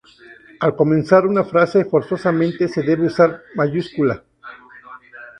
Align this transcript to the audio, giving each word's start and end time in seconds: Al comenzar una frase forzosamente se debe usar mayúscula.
Al 0.61 0.75
comenzar 0.75 1.27
una 1.27 1.43
frase 1.43 1.85
forzosamente 1.85 2.67
se 2.67 2.81
debe 2.81 3.05
usar 3.05 3.43
mayúscula. 3.53 4.23